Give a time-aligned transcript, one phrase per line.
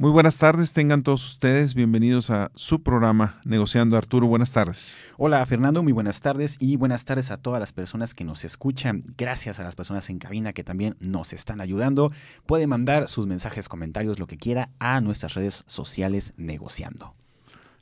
[0.00, 4.26] Muy buenas tardes, tengan todos ustedes bienvenidos a su programa Negociando Arturo.
[4.26, 4.96] Buenas tardes.
[5.18, 9.04] Hola Fernando, muy buenas tardes y buenas tardes a todas las personas que nos escuchan.
[9.18, 12.12] Gracias a las personas en cabina que también nos están ayudando.
[12.46, 17.14] Puede mandar sus mensajes, comentarios, lo que quiera a nuestras redes sociales Negociando.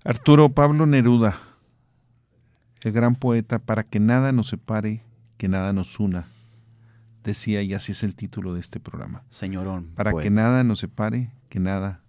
[0.02, 1.38] Arturo Pablo Neruda,
[2.80, 5.04] el gran poeta, para que nada nos separe,
[5.36, 6.26] que nada nos una
[7.22, 9.22] decía, y así es el título de este programa.
[9.30, 9.92] Señorón.
[9.94, 12.00] Para que nada nos separe, que nada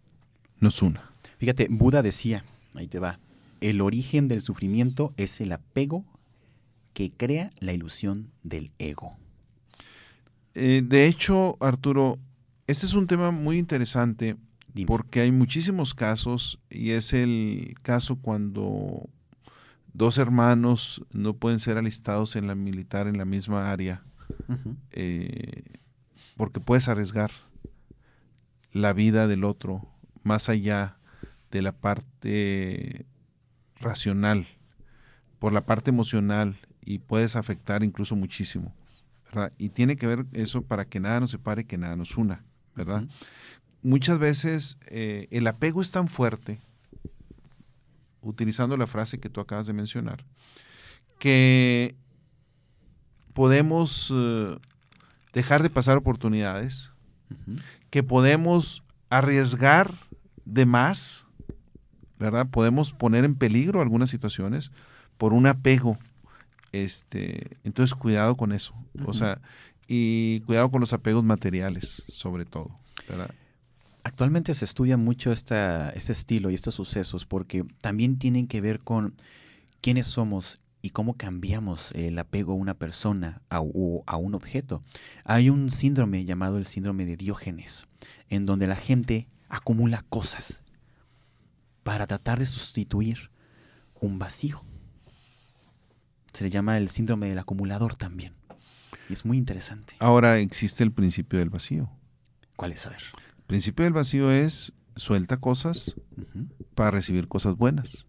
[0.60, 1.12] nos una.
[1.38, 2.44] Fíjate, Buda decía,
[2.76, 3.20] ahí te va,
[3.62, 6.05] el origen del sufrimiento es el apego
[6.94, 9.17] que crea la ilusión del ego.
[10.55, 12.17] Eh, de hecho, Arturo,
[12.67, 14.36] este es un tema muy interesante
[14.86, 19.09] porque hay muchísimos casos y es el caso cuando
[19.94, 24.03] dos hermanos no pueden ser alistados en la militar en la misma área
[24.91, 25.64] eh,
[26.38, 27.31] porque puedes arriesgar
[28.72, 29.88] la vida del otro
[30.23, 30.98] más allá
[31.52, 33.06] de la parte
[33.80, 34.48] racional,
[35.39, 38.73] por la parte emocional y puedes afectar incluso muchísimo.
[39.58, 42.44] Y tiene que ver eso para que nada nos separe, que nada nos una,
[42.76, 43.03] ¿verdad?
[43.81, 46.61] Muchas veces eh, el apego es tan fuerte,
[48.22, 50.26] utilizando la frase que tú acabas de mencionar,
[51.20, 51.95] que
[53.33, 54.58] podemos eh,
[55.31, 56.92] dejar de pasar oportunidades,
[57.89, 59.94] que podemos arriesgar
[60.53, 61.28] de más,
[62.17, 62.47] ¿verdad?
[62.50, 64.72] Podemos poner en peligro algunas situaciones
[65.17, 65.97] por un apego.
[66.72, 68.73] Este, entonces cuidado con eso.
[69.05, 69.42] O sea,
[69.88, 72.72] y cuidado con los apegos materiales, sobre todo,
[74.03, 78.80] Actualmente se estudia mucho esta, ese estilo y estos sucesos porque también tienen que ver
[78.80, 79.14] con
[79.81, 84.81] quiénes somos y cómo cambiamos el apego a una persona o a un objeto.
[85.25, 87.88] Hay un síndrome llamado el síndrome de Diógenes,
[88.30, 90.64] en donde la gente acumula cosas
[91.83, 93.31] para tratar de sustituir
[94.00, 94.64] un vacío.
[96.31, 98.33] Se le llama el síndrome del acumulador también.
[99.10, 99.95] Y es muy interesante.
[99.99, 101.89] Ahora existe el principio del vacío.
[102.55, 102.86] ¿Cuál es?
[102.86, 103.02] A ver.
[103.39, 105.95] El principio del vacío es suelta cosas
[106.76, 108.05] para recibir cosas buenas.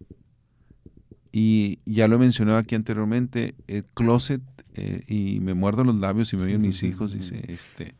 [1.31, 4.41] Y ya lo he mencionado aquí anteriormente, el closet,
[4.75, 7.95] eh, y me muerdo los labios y me oyen mis hijos, dice, este,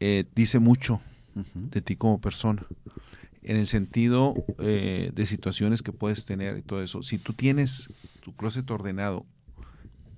[0.00, 1.00] eh, dice mucho
[1.54, 2.66] de ti como persona,
[3.42, 7.02] en el sentido eh, de situaciones que puedes tener y todo eso.
[7.02, 7.90] Si tú tienes
[8.20, 9.26] tu closet ordenado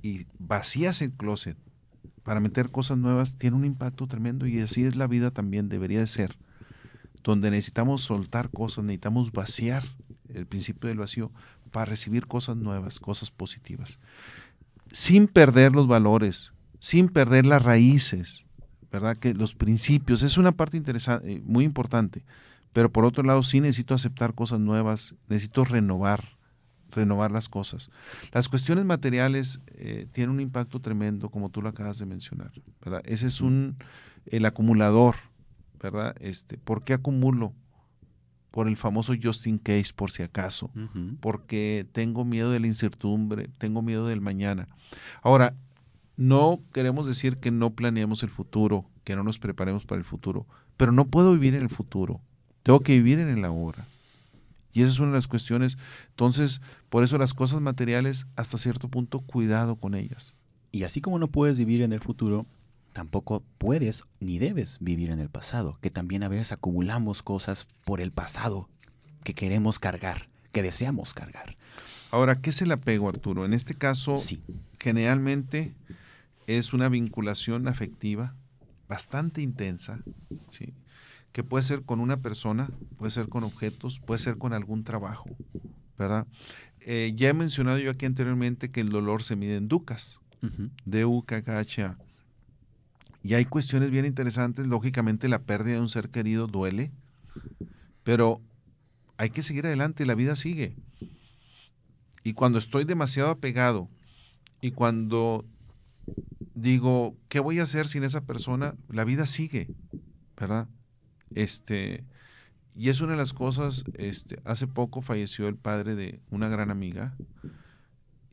[0.03, 1.56] y vacías el closet
[2.22, 6.00] para meter cosas nuevas, tiene un impacto tremendo y así es la vida también, debería
[6.00, 6.37] de ser,
[7.22, 9.84] donde necesitamos soltar cosas, necesitamos vaciar
[10.28, 11.32] el principio del vacío
[11.71, 13.99] para recibir cosas nuevas, cosas positivas,
[14.91, 18.46] sin perder los valores, sin perder las raíces,
[18.97, 19.19] ¿verdad?
[19.19, 22.25] Que los principios, es una parte interesante, eh, muy importante,
[22.73, 26.39] pero por otro lado sí necesito aceptar cosas nuevas, necesito renovar,
[26.91, 27.91] renovar las cosas.
[28.33, 32.53] Las cuestiones materiales eh, tienen un impacto tremendo, como tú lo acabas de mencionar,
[32.83, 33.03] ¿verdad?
[33.05, 33.77] Ese es un,
[34.25, 35.17] el acumulador,
[35.79, 36.17] ¿verdad?
[36.19, 37.53] Este, ¿Por qué acumulo?
[38.51, 40.71] por el famoso Justin Case, por si acaso,
[41.21, 44.67] porque tengo miedo de la incertidumbre, tengo miedo del mañana.
[45.21, 45.53] Ahora,
[46.16, 50.47] no queremos decir que no planeemos el futuro, que no nos preparemos para el futuro,
[50.77, 52.21] pero no puedo vivir en el futuro,
[52.62, 53.87] tengo que vivir en el ahora.
[54.72, 55.78] Y esa es una de las cuestiones.
[56.10, 56.60] Entonces,
[56.91, 60.34] por eso las cosas materiales, hasta cierto punto, cuidado con ellas.
[60.71, 62.44] Y así como no puedes vivir en el futuro,
[62.93, 68.03] tampoco puedes ni debes vivir en el pasado, que también a veces acumulamos cosas por
[68.03, 68.69] el pasado
[69.25, 71.56] que queremos cargar, que deseamos cargar.
[72.10, 73.47] Ahora, ¿qué es el apego, Arturo?
[73.47, 74.16] En este caso,
[74.78, 75.75] generalmente
[76.47, 78.34] es una vinculación afectiva
[78.89, 80.01] bastante intensa,
[80.49, 80.75] ¿sí?
[81.33, 85.29] que puede ser con una persona, puede ser con objetos, puede ser con algún trabajo,
[85.99, 86.27] ¿verdad?
[86.81, 90.21] Eh, ya he mencionado yo aquí anteriormente que el dolor se mide en ducas,
[90.85, 91.99] D-U-K-K-H-A.
[93.25, 94.67] Y hay cuestiones bien interesantes.
[94.67, 96.93] Lógicamente la pérdida de un ser querido duele,
[98.05, 98.41] pero
[99.17, 100.76] hay que seguir adelante, la vida sigue.
[102.23, 103.88] Y cuando estoy demasiado apegado
[104.61, 105.44] y cuando
[106.56, 108.75] digo, ¿qué voy a hacer sin esa persona?
[108.88, 109.69] La vida sigue,
[110.37, 110.69] ¿verdad?
[111.35, 112.05] Este,
[112.75, 116.70] y es una de las cosas, este, hace poco falleció el padre de una gran
[116.70, 117.14] amiga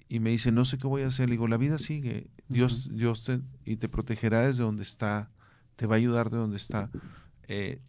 [0.08, 1.28] y me dice, no sé qué voy a hacer.
[1.28, 2.30] Le digo, la vida sigue.
[2.48, 5.30] Dios, Dios te, y te protegerá desde donde está,
[5.76, 6.90] te va a ayudar de donde está.
[7.48, 7.82] Eh,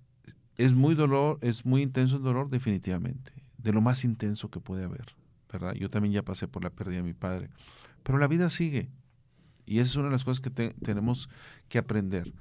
[0.57, 4.85] es muy dolor, es muy intenso el dolor, definitivamente, de lo más intenso que puede
[4.85, 5.15] haber,
[5.53, 5.75] ¿verdad?
[5.75, 7.51] Yo también ya pasé por la pérdida de mi padre,
[8.03, 8.89] pero la vida sigue.
[9.67, 11.29] Y esa es una de las cosas que tenemos
[11.69, 12.33] que aprender.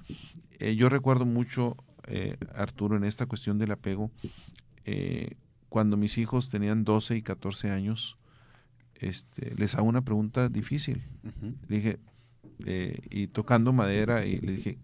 [0.59, 1.77] Eh, yo recuerdo mucho
[2.07, 4.11] eh, Arturo, en esta cuestión del apego.
[4.85, 5.35] Eh,
[5.69, 8.17] cuando mis hijos tenían 12 y 14 años,
[8.95, 11.03] este, les hago una pregunta difícil.
[11.67, 11.99] Le dije,
[13.09, 14.77] y tocando madera, y le dije,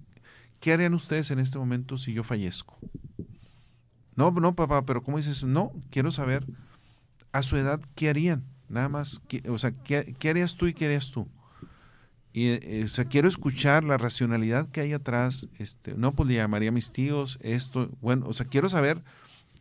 [0.59, 2.77] ¿qué harían ustedes en este momento si yo fallezco?
[4.15, 5.43] No, no, papá, pero ¿cómo dices?
[5.43, 6.45] No, quiero saber
[7.31, 8.43] a su edad qué harían.
[8.67, 11.27] Nada más, o sea, ¿qué, harías tú y qué harías tú?
[12.31, 15.47] Y, eh, o sea, quiero escuchar la racionalidad que hay atrás.
[15.57, 19.03] Este, no, pues le llamaría a mis tíos, esto, bueno, o sea, quiero saber,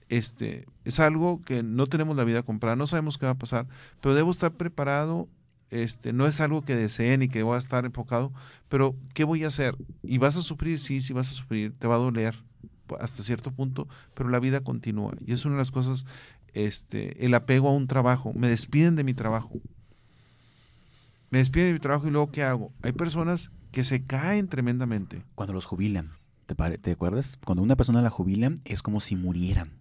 [0.08, 3.66] este, es algo que no tenemos la vida comprada, no sabemos qué va a pasar,
[4.00, 5.28] pero debo estar preparado
[5.70, 8.32] este, no es algo que deseen y que voy a estar enfocado,
[8.68, 9.76] pero ¿qué voy a hacer?
[10.02, 12.42] Y vas a sufrir, sí, sí vas a sufrir, te va a doler
[13.00, 15.12] hasta cierto punto, pero la vida continúa.
[15.26, 16.06] Y es una de las cosas,
[16.54, 18.32] este, el apego a un trabajo.
[18.34, 19.60] Me despiden de mi trabajo.
[21.30, 22.72] Me despiden de mi trabajo y luego ¿qué hago?
[22.82, 25.22] Hay personas que se caen tremendamente.
[25.34, 26.12] Cuando los jubilan,
[26.46, 27.38] ¿te, ¿te acuerdas?
[27.44, 29.72] Cuando una persona la jubilan es como si murieran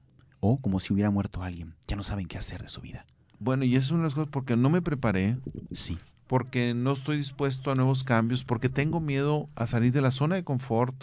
[0.42, 1.76] o como si hubiera muerto alguien.
[1.88, 3.06] Ya no saben qué hacer de su vida.
[3.40, 5.38] Bueno, y eso es una de las cosas porque no me preparé.
[5.72, 5.98] Sí.
[6.28, 10.36] Porque no estoy dispuesto a nuevos cambios, porque tengo miedo a salir de la zona
[10.36, 10.94] de confort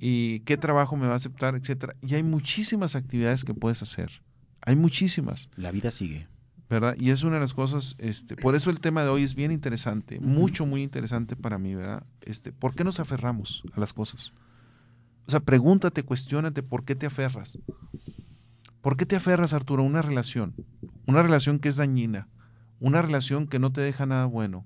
[0.00, 1.94] y qué trabajo me va a aceptar, etcétera.
[2.02, 4.22] Y hay muchísimas actividades que puedes hacer.
[4.62, 5.48] Hay muchísimas.
[5.54, 6.26] La vida sigue.
[6.72, 6.96] ¿Verdad?
[6.98, 9.52] Y es una de las cosas, este, por eso el tema de hoy es bien
[9.52, 12.02] interesante, mucho, muy interesante para mí, ¿verdad?
[12.22, 14.32] Este, ¿Por qué nos aferramos a las cosas?
[15.26, 17.58] O sea, pregúntate, cuestionate, ¿por qué te aferras?
[18.80, 20.54] ¿Por qué te aferras, Arturo, a una relación?
[21.06, 22.28] Una relación que es dañina,
[22.80, 24.64] una relación que no te deja nada bueno.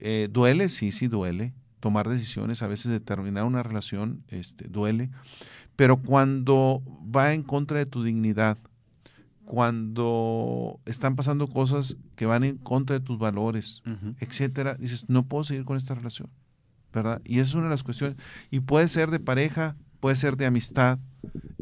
[0.00, 0.68] Eh, ¿Duele?
[0.68, 1.52] Sí, sí duele.
[1.78, 5.10] Tomar decisiones, a veces determinar una relación, este, duele.
[5.76, 6.82] Pero cuando
[7.14, 8.58] va en contra de tu dignidad,
[9.48, 13.82] cuando están pasando cosas que van en contra de tus valores,
[14.20, 16.28] etcétera, dices, no puedo seguir con esta relación,
[16.92, 17.22] ¿verdad?
[17.24, 18.18] Y es una de las cuestiones.
[18.50, 20.98] Y puede ser de pareja, puede ser de amistad,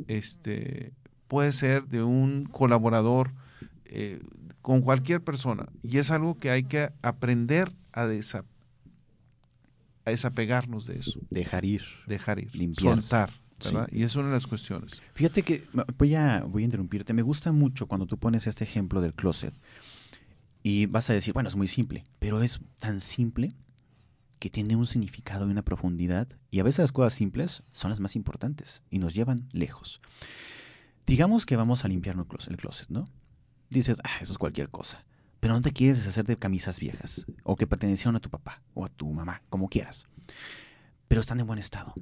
[0.08, 0.94] este,
[1.28, 3.32] puede ser de un colaborador,
[3.84, 4.20] eh,
[4.62, 5.68] con cualquier persona.
[5.84, 11.20] Y es algo que hay que aprender a, a desapegarnos de eso.
[11.30, 11.82] Dejar ir.
[12.08, 12.52] Dejar ir.
[12.52, 13.00] Limpiar.
[13.00, 13.30] Soltar.
[13.64, 13.88] ¿Verdad?
[13.90, 15.00] Y es una de las cuestiones.
[15.14, 15.66] Fíjate que
[15.98, 17.12] voy a, voy a interrumpirte.
[17.12, 19.54] Me gusta mucho cuando tú pones este ejemplo del closet.
[20.62, 23.54] Y vas a decir, bueno, es muy simple, pero es tan simple
[24.38, 26.28] que tiene un significado y una profundidad.
[26.50, 30.00] Y a veces las cosas simples son las más importantes y nos llevan lejos.
[31.06, 33.04] Digamos que vamos a limpiar el closet, ¿no?
[33.70, 35.04] Dices, ah, eso es cualquier cosa.
[35.40, 38.84] Pero no te quieres deshacer de camisas viejas o que pertenecieron a tu papá o
[38.84, 40.08] a tu mamá, como quieras.
[41.06, 41.94] Pero están en buen estado.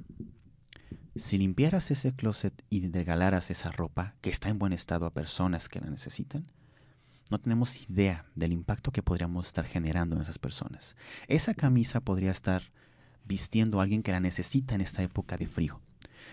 [1.15, 5.69] Si limpiaras ese closet y regalaras esa ropa que está en buen estado a personas
[5.69, 6.45] que la necesitan,
[7.31, 10.95] no tenemos idea del impacto que podríamos estar generando en esas personas.
[11.27, 12.71] Esa camisa podría estar
[13.23, 15.81] vistiendo a alguien que la necesita en esta época de frío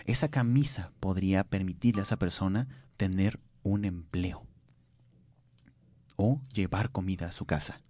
[0.06, 4.46] esa camisa podría permitirle a esa persona tener un empleo
[6.16, 7.80] o llevar comida a su casa.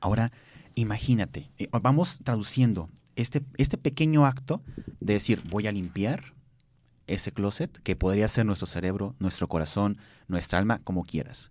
[0.00, 0.30] Ahora,
[0.74, 4.62] imagínate, eh, vamos traduciendo este, este pequeño acto
[5.00, 6.34] de decir, voy a limpiar
[7.06, 9.98] ese closet, que podría ser nuestro cerebro, nuestro corazón,
[10.28, 11.50] nuestra alma, como quieras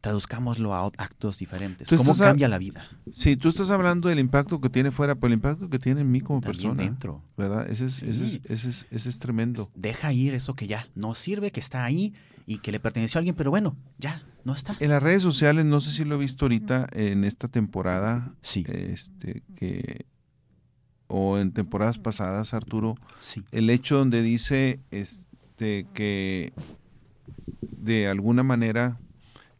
[0.00, 1.88] traduzcámoslo a actos diferentes.
[1.88, 2.86] ¿Cómo cambia la vida?
[3.12, 6.10] Sí, tú estás hablando del impacto que tiene fuera, pero el impacto que tiene en
[6.10, 6.82] mí como persona.
[6.82, 7.22] dentro.
[7.36, 7.68] ¿Verdad?
[7.68, 9.68] Ese es, ese, es, ese, es, tremendo.
[9.74, 12.14] Deja ir eso que ya no sirve, que está ahí
[12.46, 14.76] y que le perteneció a alguien, pero bueno, ya no está.
[14.78, 18.32] En las redes sociales, no sé si lo he visto ahorita en esta temporada.
[18.40, 18.64] Sí.
[18.68, 20.06] Este, que
[21.08, 23.42] o en temporadas pasadas, Arturo, sí.
[23.50, 26.52] el hecho donde dice este que
[27.60, 28.98] de alguna manera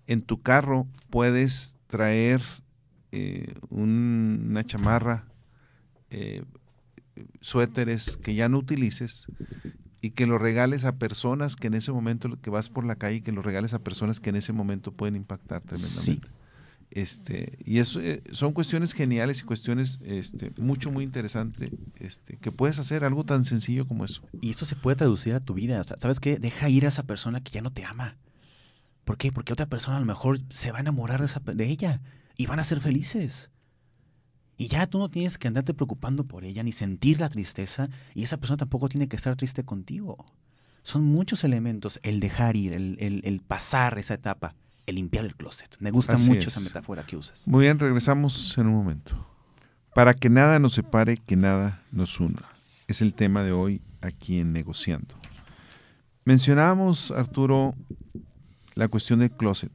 [0.06, 2.42] en tu carro puedes traer
[3.12, 5.24] eh, una chamarra,
[6.10, 6.44] eh,
[7.40, 9.26] suéteres que ya no utilices
[10.00, 13.22] y que lo regales a personas que en ese momento que vas por la calle,
[13.22, 16.28] que lo regales a personas que en ese momento pueden impactar tremendamente.
[16.90, 22.50] Este, y eso eh, son cuestiones geniales y cuestiones este, mucho, muy interesantes este, que
[22.50, 24.22] puedes hacer algo tan sencillo como eso.
[24.40, 25.82] Y eso se puede traducir a tu vida.
[25.84, 26.38] ¿Sabes qué?
[26.38, 28.16] Deja ir a esa persona que ya no te ama.
[29.08, 29.32] ¿Por qué?
[29.32, 32.02] Porque otra persona a lo mejor se va a enamorar de, ella
[32.36, 33.50] y van a ser felices.
[34.58, 38.24] Y ya tú no tienes que andarte preocupando por ella ni sentir la tristeza y
[38.24, 40.26] esa persona tampoco tiene que estar triste contigo.
[40.82, 44.54] Son muchos elementos el dejar ir, el, pasar esa etapa,
[44.88, 45.76] el limpiar el closet.
[45.80, 47.46] Me gusta mucho esa metáfora que usas.
[47.48, 49.26] Muy bien, regresamos en un momento.
[49.94, 52.42] Para que nada nos separe, que nada nos una.
[52.86, 55.14] Es el tema de hoy aquí en Negociando.
[56.24, 57.74] Mencionábamos, Arturo,
[58.74, 59.72] la cuestión del closet.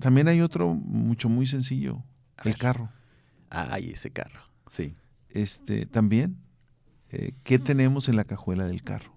[0.00, 2.04] También hay otro mucho muy sencillo,
[2.44, 2.90] el carro.
[3.50, 4.94] Ay, ese carro, sí.
[5.30, 6.36] Este, también,
[7.10, 9.14] eh, ¿qué tenemos en la cajuela del carro?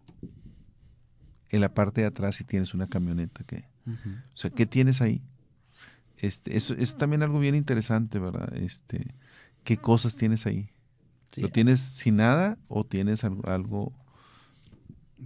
[1.50, 3.66] en la parte de atrás si tienes una camioneta que...
[3.88, 5.22] O sea, ¿qué tienes ahí?
[6.18, 8.56] Este, eso es también algo bien interesante, ¿verdad?
[8.56, 9.16] Este,
[9.64, 10.70] ¿Qué cosas tienes ahí?
[11.36, 13.94] ¿Lo tienes sin nada o tienes algo,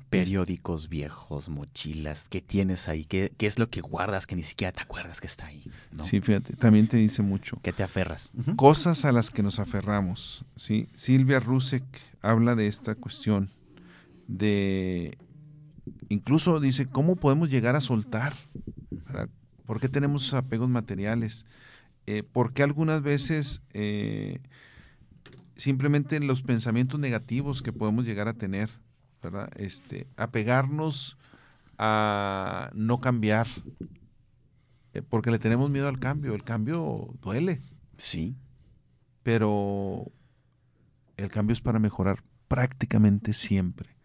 [0.10, 3.06] periódicos viejos, mochilas, ¿qué tienes ahí?
[3.06, 5.64] ¿Qué, ¿Qué, es lo que guardas que ni siquiera te acuerdas que está ahí?
[6.02, 7.60] Sí, fíjate, también te dice mucho.
[7.62, 8.32] ¿Qué te aferras?
[8.56, 10.46] Cosas a las que nos aferramos.
[10.56, 10.88] ¿sí?
[10.96, 11.84] Silvia Rusek
[12.22, 13.50] habla de esta cuestión,
[14.28, 15.18] de,
[16.10, 18.34] incluso dice, ¿cómo podemos llegar a soltar?
[19.72, 21.46] ¿Por qué tenemos apegos materiales?
[22.06, 24.42] Eh, ¿Por qué algunas veces eh,
[25.56, 28.70] simplemente los pensamientos negativos que podemos llegar a tener?
[29.24, 29.50] ¿verdad?
[29.56, 31.18] Este, apegarnos
[31.78, 33.48] a no cambiar,
[34.94, 36.36] eh, porque le tenemos miedo al cambio.
[36.36, 37.62] El cambio duele.
[37.98, 38.36] Sí.
[39.24, 40.12] Pero
[41.16, 43.96] el cambio es para mejorar prácticamente siempre.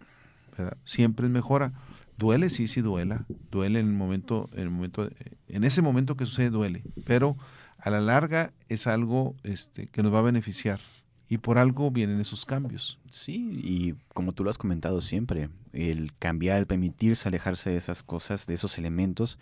[0.84, 1.72] Siempre es mejora.
[2.18, 3.26] Duele, sí, sí duela.
[3.50, 5.08] Duele en el momento, en el momento,
[5.48, 6.82] en ese momento que sucede duele.
[7.04, 7.36] Pero
[7.78, 10.80] a la larga es algo este, que nos va a beneficiar
[11.28, 12.98] y por algo vienen esos cambios.
[13.10, 18.02] Sí, y como tú lo has comentado siempre, el cambiar, el permitirse alejarse de esas
[18.02, 19.38] cosas, de esos elementos,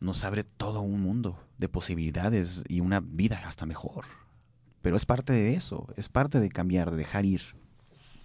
[0.00, 4.06] nos abre todo un mundo de posibilidades y una vida hasta mejor.
[4.80, 7.42] Pero es parte de eso, es parte de cambiar, de dejar ir.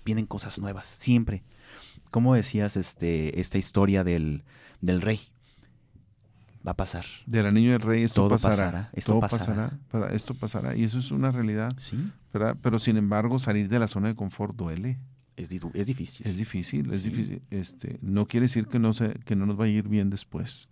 [0.06, 1.44] Vienen cosas nuevas, siempre.
[2.12, 4.44] Como decías este, esta historia del,
[4.82, 5.20] del rey?
[6.66, 7.06] va a pasar.
[7.26, 8.90] Del anillo del rey esto pasará.
[8.94, 9.78] Esto pasará.
[10.12, 10.76] esto pasará.
[10.76, 11.72] Y eso es una realidad.
[11.78, 12.12] Sí.
[12.62, 15.00] Pero sin embargo, salir de la zona de confort duele.
[15.38, 16.26] Es, es difícil.
[16.26, 17.42] Es difícil, es difícil.
[17.52, 20.70] Este, no quiere decir que no, se, que no nos va a ir bien después.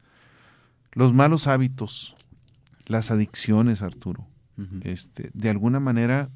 [0.93, 2.15] Los malos hábitos,
[2.85, 4.25] las adicciones, Arturo.
[4.83, 6.29] este, de alguna manera,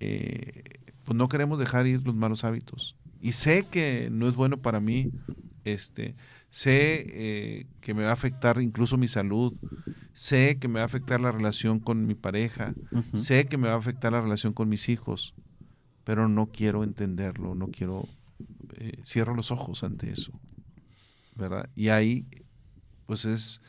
[0.00, 0.62] eh,
[1.04, 2.96] pues no queremos dejar ir los malos hábitos.
[3.20, 5.10] Y sé que no es bueno para mí
[5.72, 6.14] este,
[6.50, 9.54] sé eh, que me va a afectar incluso mi salud,
[10.12, 12.74] sé que me va a afectar la relación con mi pareja,
[13.14, 15.34] sé que me va a afectar la relación con mis hijos,
[16.04, 18.08] pero no quiero entenderlo, no quiero,
[18.76, 20.32] eh, cierro los ojos ante eso,
[21.34, 21.68] ¿verdad?
[21.74, 22.26] Y ahí,
[23.06, 23.60] pues es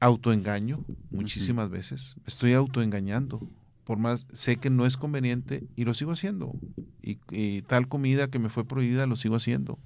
[0.00, 3.40] autoengaño muchísimas veces, estoy autoengañando,
[3.84, 6.54] por más, sé que no es conveniente y lo sigo haciendo,
[7.02, 9.78] y, y tal comida que me fue prohibida lo sigo haciendo,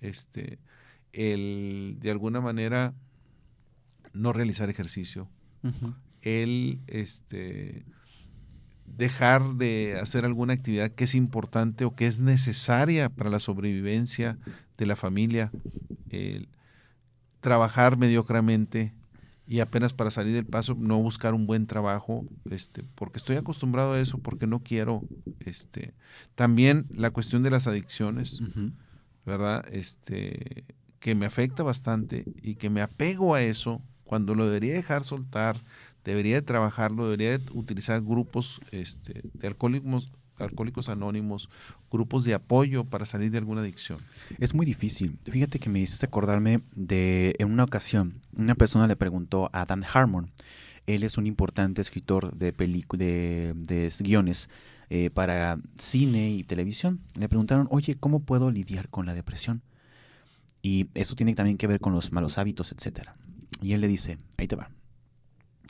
[0.00, 0.58] este,
[1.12, 2.94] el de alguna manera
[4.12, 5.28] no realizar ejercicio,
[6.22, 7.84] el este,
[8.86, 14.38] dejar de hacer alguna actividad que es importante o que es necesaria para la sobrevivencia
[14.76, 15.50] de la familia,
[16.08, 16.48] el
[17.40, 18.92] trabajar mediocramente
[19.50, 23.94] y apenas para salir del paso no buscar un buen trabajo, este, porque estoy acostumbrado
[23.94, 25.02] a eso, porque no quiero,
[25.40, 25.92] este,
[26.36, 28.40] también la cuestión de las adicciones,
[29.26, 29.64] ¿verdad?
[29.72, 30.62] Este,
[31.00, 35.56] que me afecta bastante y que me apego a eso cuando lo debería dejar soltar,
[36.04, 41.48] debería de trabajarlo, debería de utilizar grupos este, de alcohólicos, alcohólicos anónimos,
[41.90, 43.98] grupos de apoyo para salir de alguna adicción.
[44.38, 45.18] Es muy difícil.
[45.24, 49.84] Fíjate que me hiciste acordarme de, en una ocasión, una persona le preguntó a Dan
[49.84, 50.30] Harmon,
[50.86, 54.48] él es un importante escritor de, de, de guiones
[54.88, 57.00] eh, para cine y televisión.
[57.14, 59.62] Le preguntaron, oye, ¿cómo puedo lidiar con la depresión?
[60.62, 63.10] Y eso tiene también que ver con los malos hábitos, etc.
[63.62, 64.70] Y él le dice, ahí te va.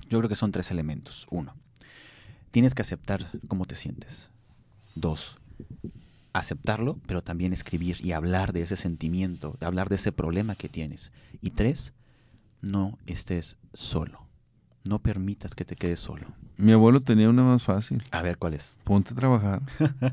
[0.08, 1.26] Yo creo que son tres elementos.
[1.30, 1.54] Uno,
[2.50, 4.30] tienes que aceptar cómo te sientes.
[4.94, 5.38] Dos,
[6.32, 10.68] aceptarlo, pero también escribir y hablar de ese sentimiento, de hablar de ese problema que
[10.68, 11.12] tienes.
[11.40, 11.94] Y tres,
[12.60, 14.29] no estés solo.
[14.88, 16.26] No permitas que te quedes solo.
[16.56, 18.02] Mi abuelo tenía una más fácil.
[18.10, 18.76] A ver, ¿cuál es?
[18.84, 19.62] Ponte a trabajar.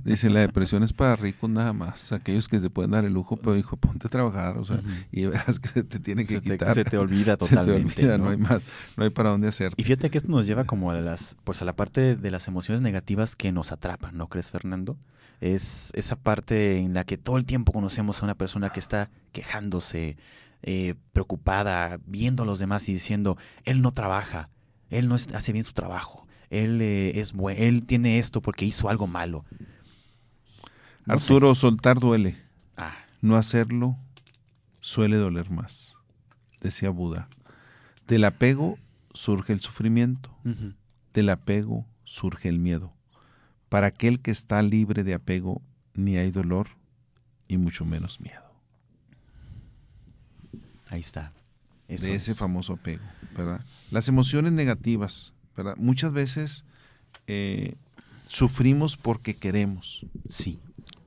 [0.06, 2.12] Dice, la depresión es para ricos nada más.
[2.12, 4.58] Aquellos que se pueden dar el lujo, pero dijo, ponte a trabajar.
[4.58, 4.82] O sea,
[5.12, 6.74] y verás que te tiene que quitar.
[6.74, 7.94] se te olvida totalmente.
[7.96, 8.30] Se te olvida, ¿no?
[8.30, 8.62] hay más,
[8.96, 9.74] no hay para dónde hacer.
[9.78, 12.48] Y fíjate que esto nos lleva como a las, pues a la parte de las
[12.48, 14.98] emociones negativas que nos atrapan, ¿no crees, Fernando?
[15.40, 19.10] Es esa parte en la que todo el tiempo conocemos a una persona que está
[19.32, 20.18] quejándose,
[20.64, 24.50] eh, preocupada, viendo a los demás y diciendo, él no trabaja,
[24.90, 26.28] él no hace bien su trabajo.
[26.50, 27.60] Él eh, es bueno.
[27.62, 29.46] Él tiene esto porque hizo algo malo.
[31.06, 32.38] Arturo, soltar duele.
[32.76, 32.96] Ah.
[33.22, 33.98] No hacerlo
[34.80, 35.96] suele doler más,
[36.62, 37.30] decía Buda.
[38.08, 38.78] Del apego
[39.14, 40.36] surge el sufrimiento.
[41.14, 42.94] Del apego surge el miedo.
[43.70, 45.62] Para aquel que está libre de apego,
[45.94, 46.68] ni hay dolor
[47.50, 48.44] y mucho menos miedo.
[50.90, 51.34] Ahí está.
[51.88, 53.04] de ese famoso apego.
[53.92, 55.76] Las emociones negativas, ¿verdad?
[55.78, 56.66] Muchas veces
[57.28, 57.76] eh,
[58.26, 60.06] sufrimos porque queremos.
[60.28, 60.60] Sí.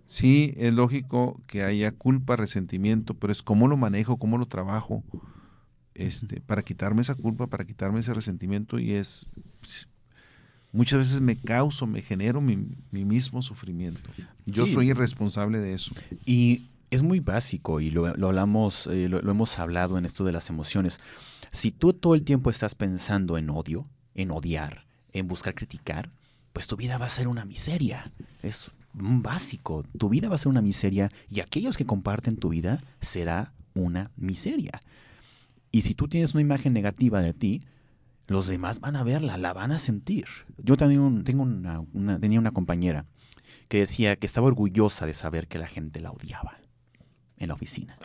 [0.07, 5.05] Sí, es lógico que haya culpa, resentimiento, pero es cómo lo manejo, cómo lo trabajo,
[5.95, 9.29] este, para quitarme esa culpa, para quitarme ese resentimiento y es
[10.73, 12.57] muchas veces me causo, me genero mi,
[12.91, 14.11] mismo sufrimiento.
[14.47, 15.95] Yo soy irresponsable de eso.
[16.25, 20.51] Y es muy básico y lo, hablamos, eh, lo, hemos hablado en esto de las
[20.51, 21.01] emociones.
[21.53, 26.11] Si tú todo el tiempo estás pensando en odio, en odiar, en buscar criticar,
[26.53, 28.13] pues tu vida va a ser una miseria.
[28.43, 29.85] Es básico.
[29.97, 34.11] Tu vida va a ser una miseria y aquellos que comparten tu vida será una
[34.17, 34.81] miseria.
[35.71, 37.63] Y si tú tienes una imagen negativa de ti,
[38.27, 40.27] los demás van a verla, la van a sentir.
[40.59, 43.07] Yo también tengo una, tenía una compañera
[43.69, 46.60] que decía que estaba orgullosa de saber que la gente la odiaba
[47.41, 47.99] en la oficina.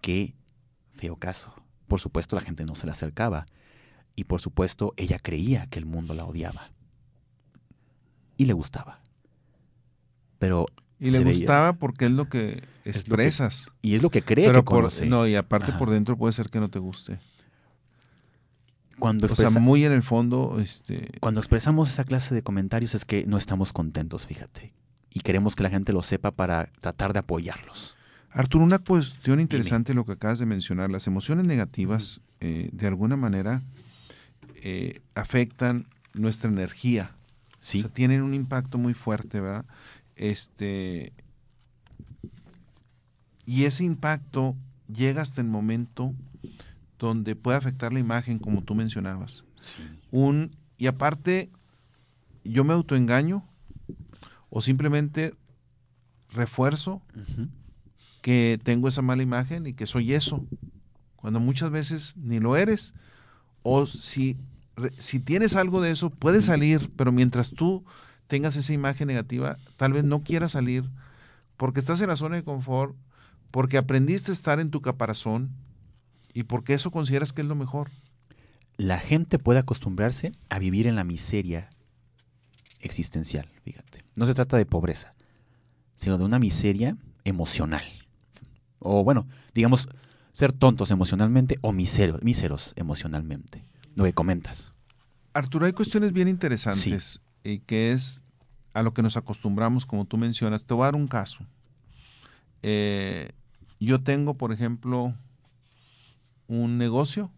[0.00, 0.34] Qué
[0.94, 1.52] feo caso.
[1.88, 3.46] Por supuesto, la gente no se le acercaba.
[4.14, 6.70] Y por supuesto, ella creía que el mundo la odiaba.
[8.36, 9.00] Y le gustaba.
[10.38, 10.66] Pero
[11.00, 13.70] y le gustaba porque es lo que expresas.
[13.82, 15.06] y es lo que cree que conoce.
[15.06, 17.18] no, y aparte por dentro puede ser que no te guste.
[18.98, 21.10] Cuando o sea, muy en el fondo, este...
[21.20, 24.74] Cuando expresamos esa clase de comentarios es que no estamos contentos, fíjate.
[25.08, 27.96] Y queremos que la gente lo sepa para tratar de apoyarlos.
[28.32, 30.90] Arturo, una cuestión interesante lo que acabas de mencionar.
[30.90, 33.62] Las emociones negativas, eh, de alguna manera,
[34.62, 37.12] eh, afectan nuestra energía.
[37.58, 37.78] Sí.
[37.78, 39.64] O sea, tienen un impacto muy fuerte, ¿verdad?
[40.14, 41.12] Este,
[43.46, 44.54] y ese impacto
[44.86, 46.14] llega hasta el momento
[46.98, 49.44] donde puede afectar la imagen, como tú mencionabas.
[50.10, 51.50] Un, y aparte,
[52.44, 53.44] yo me autoengaño
[54.50, 55.34] o simplemente
[56.30, 57.02] refuerzo
[58.20, 60.44] que tengo esa mala imagen y que soy eso,
[61.16, 62.94] cuando muchas veces ni lo eres.
[63.62, 64.36] O si,
[64.98, 67.84] si tienes algo de eso, puede salir, pero mientras tú
[68.26, 70.84] tengas esa imagen negativa, tal vez no quieras salir
[71.56, 72.96] porque estás en la zona de confort,
[73.50, 75.50] porque aprendiste a estar en tu caparazón
[76.32, 77.90] y porque eso consideras que es lo mejor.
[78.76, 81.68] La gente puede acostumbrarse a vivir en la miseria
[82.80, 84.04] existencial, fíjate.
[84.16, 85.14] No se trata de pobreza,
[85.94, 87.99] sino de una miseria emocional.
[88.80, 89.88] O bueno, digamos,
[90.32, 93.64] ser tontos emocionalmente o miseros, míseros emocionalmente.
[93.94, 94.72] Lo que comentas.
[95.32, 98.24] Arturo, hay cuestiones bien interesantes y que es
[98.74, 100.64] a lo que nos acostumbramos, como tú mencionas.
[100.64, 101.38] Te voy a dar un caso.
[102.62, 103.30] Eh,
[103.78, 105.14] yo tengo, por ejemplo,
[106.48, 107.30] un negocio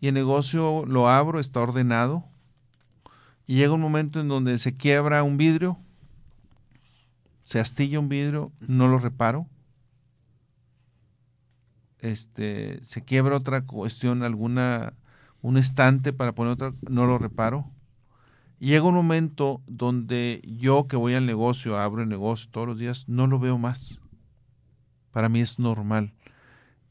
[0.00, 2.24] y el negocio lo abro, está ordenado
[3.46, 5.78] y llega un momento en donde se quiebra un vidrio,
[7.44, 9.46] se astilla un vidrio, no lo reparo.
[12.00, 14.94] Este, se quiebra otra cuestión, alguna,
[15.42, 17.70] un estante para poner otra, no lo reparo
[18.58, 23.08] llega un momento donde yo que voy al negocio, abro el negocio todos los días,
[23.08, 24.00] no lo veo más.
[25.12, 26.14] Para mí es normal.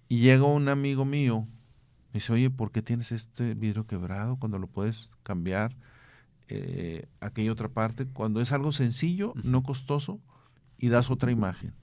[0.08, 1.48] Y llega un amigo mío,
[2.12, 5.76] me dice, oye, ¿por qué tienes este vidrio quebrado cuando lo puedes cambiar?
[6.48, 10.20] Eh, aquella otra parte, cuando es algo sencillo, no costoso,
[10.78, 11.74] y das otra imagen.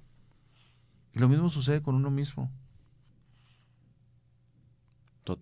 [1.15, 2.51] Y lo mismo sucede con uno mismo.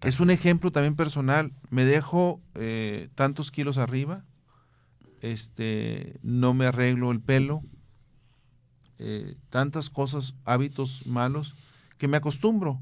[0.03, 1.53] Es un ejemplo también personal.
[1.71, 4.25] Me dejo eh, tantos kilos arriba,
[5.23, 7.62] este, no me arreglo el pelo,
[8.99, 11.55] eh, tantas cosas, hábitos malos,
[11.97, 12.81] que me acostumbro.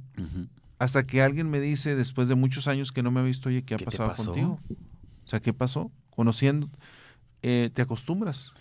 [0.79, 3.63] Hasta que alguien me dice, después de muchos años que no me ha visto, oye,
[3.63, 4.61] ¿qué ha pasado contigo?
[5.25, 5.93] O sea, ¿qué pasó?
[6.11, 6.69] Conociendo,
[7.43, 8.53] eh, te acostumbras.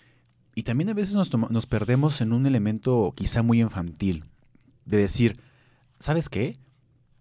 [0.54, 4.24] Y también a veces nos, nos perdemos en un elemento quizá muy infantil,
[4.84, 5.40] de decir,
[5.98, 6.58] ¿sabes qué?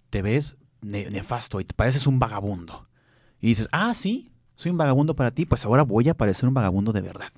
[0.09, 2.87] Te ves nefasto y te pareces un vagabundo.
[3.39, 6.53] Y dices, ah, sí, soy un vagabundo para ti, pues ahora voy a parecer un
[6.53, 7.31] vagabundo de verdad.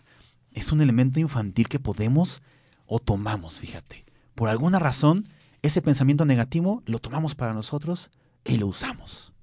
[0.53, 2.41] Es un elemento infantil que podemos
[2.85, 4.05] o tomamos, fíjate.
[4.35, 5.25] Por alguna razón,
[5.61, 8.09] ese pensamiento negativo lo tomamos para nosotros
[8.45, 9.33] y lo usamos.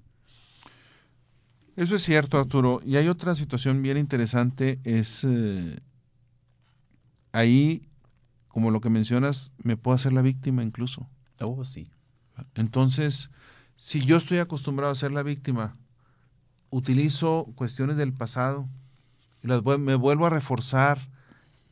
[1.75, 2.81] Eso es cierto, Arturo.
[2.83, 5.79] Y hay otra situación bien interesante, es eh,
[7.31, 7.83] ahí,
[8.47, 11.07] como lo que mencionas, me puedo hacer la víctima incluso.
[11.39, 11.91] Oh, sí.
[12.55, 13.29] Entonces,
[13.77, 15.73] si yo estoy acostumbrado a ser la víctima,
[16.69, 18.67] utilizo cuestiones del pasado
[19.41, 21.07] y las me vuelvo a reforzar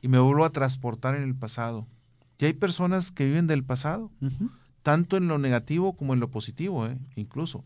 [0.01, 1.87] y me vuelvo a transportar en el pasado.
[2.37, 4.11] Y hay personas que viven del pasado,
[4.83, 6.97] tanto en lo negativo como en lo positivo, ¿eh?
[7.15, 7.63] incluso.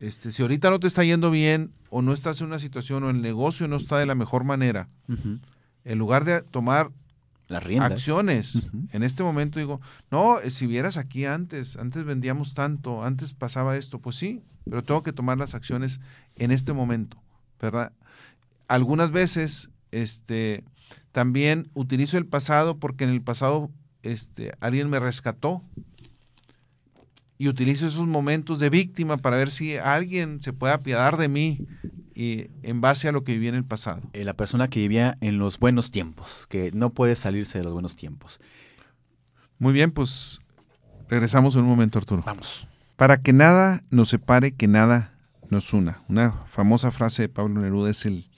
[0.00, 3.10] Este, si ahorita no te está yendo bien o no estás en una situación o
[3.10, 4.88] el negocio no está de la mejor manera,
[5.84, 6.90] en lugar de tomar
[7.48, 9.80] las acciones, en este momento digo,
[10.10, 14.84] no, eh, si vieras aquí antes, antes vendíamos tanto, antes pasaba esto, pues sí, pero
[14.84, 16.00] tengo que tomar las acciones
[16.36, 17.16] en este momento,
[17.60, 17.92] ¿verdad?
[18.68, 20.62] Algunas veces, este,
[21.12, 23.70] También utilizo el pasado porque en el pasado
[24.02, 25.62] este, alguien me rescató
[27.38, 31.66] y utilizo esos momentos de víctima para ver si alguien se puede apiadar de mí
[32.20, 34.02] en base a lo que viví en el pasado.
[34.12, 37.72] Eh, la persona que vivía en los buenos tiempos, que no puede salirse de los
[37.72, 38.40] buenos tiempos.
[39.60, 40.40] Muy bien, pues
[41.08, 42.24] regresamos en un momento, Arturo.
[42.26, 42.66] Vamos.
[42.96, 45.14] Para que nada nos separe, que nada
[45.48, 46.02] nos una.
[46.08, 48.28] Una famosa frase de Pablo Neruda es el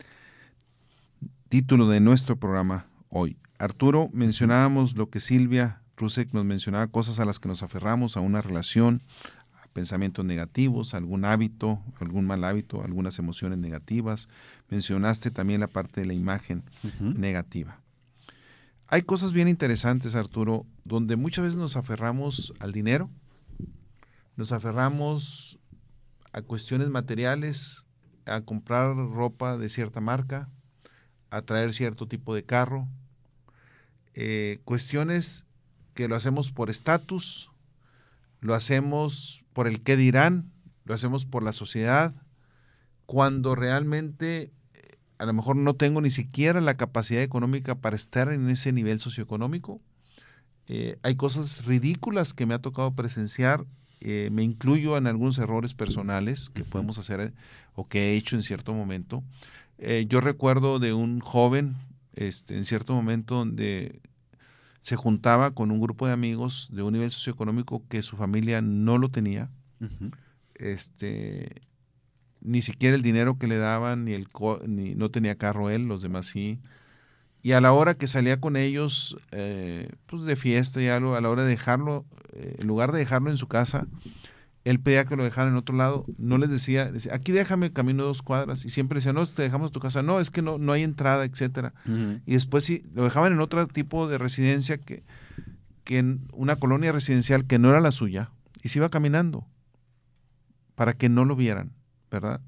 [1.48, 3.38] título de nuestro programa hoy.
[3.58, 8.20] Arturo, mencionábamos lo que Silvia Rusek nos mencionaba, cosas a las que nos aferramos, a
[8.20, 9.00] una relación,
[9.72, 14.28] pensamientos negativos, algún hábito, algún mal hábito, algunas emociones negativas.
[14.68, 16.64] Mencionaste también la parte de la imagen
[17.00, 17.80] negativa.
[18.88, 23.08] Hay cosas bien interesantes, Arturo, donde muchas veces nos aferramos al dinero,
[24.36, 25.58] nos aferramos
[26.32, 27.86] a cuestiones materiales,
[28.26, 30.48] a comprar ropa de cierta marca,
[31.30, 32.88] a traer cierto tipo de carro,
[34.14, 35.44] eh, cuestiones
[35.94, 37.50] que lo hacemos por estatus,
[38.40, 40.50] lo hacemos por el qué dirán,
[40.86, 42.14] lo hacemos por la sociedad,
[43.04, 48.32] cuando realmente eh, a lo mejor no tengo ni siquiera la capacidad económica para estar
[48.32, 49.82] en ese nivel socioeconómico.
[50.66, 53.66] Eh, hay cosas ridículas que me ha tocado presenciar
[54.00, 57.34] eh, me incluyo en algunos errores personales que podemos hacer
[57.74, 59.22] o que he hecho en cierto momento.
[59.76, 61.76] Eh, yo recuerdo de un joven
[62.14, 64.00] este, en cierto momento donde
[64.80, 68.98] se juntaba con un grupo de amigos de un nivel socioeconómico que su familia no
[68.98, 69.50] lo tenía.
[70.54, 71.60] este,
[72.40, 74.28] ni siquiera el dinero que le daban, ni el
[74.66, 76.58] ni, no tenía carro él, los demás sí.
[77.42, 81.20] Y a la hora que salía con ellos, eh, pues de fiesta y algo, a
[81.20, 83.86] la hora de dejarlo, eh, en lugar de dejarlo en su casa,
[84.64, 88.04] él pedía que lo dejaran en otro lado, no les decía, decía, aquí déjame camino
[88.04, 90.72] dos cuadras, y siempre decía, no, te dejamos tu casa, no, es que no, no
[90.72, 91.72] hay entrada, etcétera.
[92.26, 95.02] Y después sí, lo dejaban en otro tipo de residencia que,
[95.84, 98.30] que en una colonia residencial que no era la suya,
[98.62, 99.46] y se iba caminando
[100.74, 101.72] para que no lo vieran,
[102.10, 102.40] ¿verdad?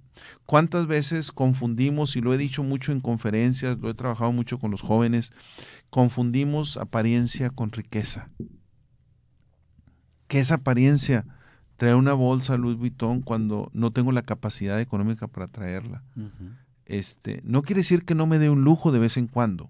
[0.44, 4.70] ¿Cuántas veces confundimos, y lo he dicho mucho en conferencias, lo he trabajado mucho con
[4.70, 5.32] los jóvenes,
[5.88, 8.28] confundimos apariencia con riqueza?
[10.28, 11.24] ¿Qué es apariencia?
[11.82, 16.04] Traer una bolsa Louis Vuitton cuando no tengo la capacidad económica para traerla.
[16.86, 19.68] este, no quiere decir que no me dé un lujo de vez en cuando,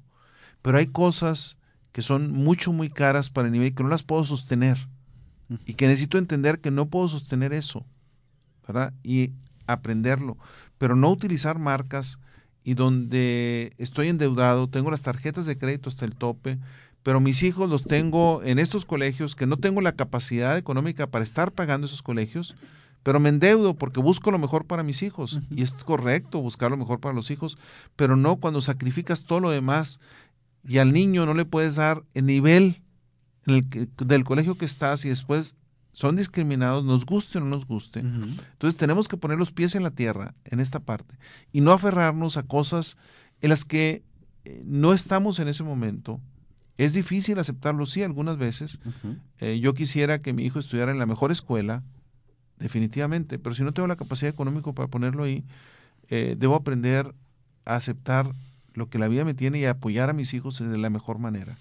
[0.61, 1.57] pero hay cosas
[1.91, 4.77] que son mucho, muy caras para el nivel que no las puedo sostener
[5.65, 7.87] y que necesito entender que no puedo sostener eso,
[8.67, 8.93] ¿verdad?
[9.03, 9.33] Y
[9.67, 10.37] aprenderlo,
[10.77, 12.19] pero no utilizar marcas
[12.63, 16.59] y donde estoy endeudado, tengo las tarjetas de crédito hasta el tope,
[17.03, 21.25] pero mis hijos los tengo en estos colegios que no tengo la capacidad económica para
[21.25, 22.55] estar pagando esos colegios,
[23.03, 25.41] pero me endeudo porque busco lo mejor para mis hijos.
[25.51, 27.59] Y es correcto buscar lo mejor para los hijos,
[27.97, 29.99] pero no cuando sacrificas todo lo demás
[30.67, 32.83] y al niño no le puedes dar el nivel
[33.47, 35.57] en el del colegio que estás y después
[35.93, 38.01] son discriminados, nos guste o no nos guste.
[38.01, 41.17] Entonces tenemos que poner los pies en la tierra en esta parte
[41.53, 42.97] y no aferrarnos a cosas
[43.41, 44.03] en las que
[44.45, 46.21] eh, no estamos en ese momento.
[46.79, 48.81] Es difícil aceptarlo, sí, algunas veces.
[49.41, 51.83] Eh, yo quisiera que mi hijo estudiara en la mejor escuela,
[52.59, 55.45] definitivamente, pero si no tengo la capacidad económica para ponerlo ahí,
[56.09, 57.15] eh, debo aprender
[57.65, 58.35] a aceptar
[58.75, 61.19] lo que la vida me tiene y a apoyar a mis hijos de la mejor
[61.19, 61.59] manera.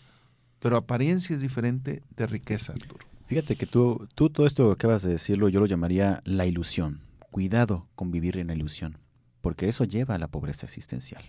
[0.59, 3.05] Pero apariencia es diferente de riqueza, Arturo.
[3.27, 7.01] Fíjate que tú, tú todo esto que acabas de decirlo, yo lo llamaría la ilusión.
[7.31, 8.97] Cuidado con vivir en la ilusión,
[9.39, 11.23] porque eso lleva a la pobreza existencial,